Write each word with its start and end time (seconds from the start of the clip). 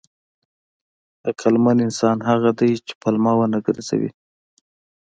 عقلمن 1.29 1.77
انسان 1.87 2.17
هغه 2.29 2.49
دی 2.59 2.71
چې 2.85 2.93
پلمه 3.01 3.33
ونه 3.37 3.59
ګرځوي. 3.65 4.11